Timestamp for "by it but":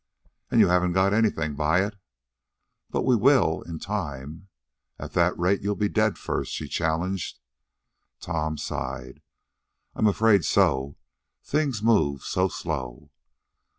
1.55-3.03